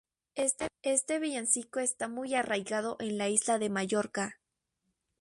[0.89, 4.39] Este villancico está muy arraigado en la isla de Mallorca.